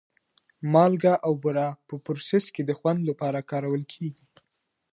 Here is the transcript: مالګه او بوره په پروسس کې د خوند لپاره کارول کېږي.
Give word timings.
مالګه 0.73 1.13
او 1.25 1.33
بوره 1.41 1.67
په 1.87 1.95
پروسس 2.05 2.45
کې 2.55 2.61
د 2.65 2.71
خوند 2.79 2.99
لپاره 3.09 3.45
کارول 3.51 3.83
کېږي. 3.93 4.25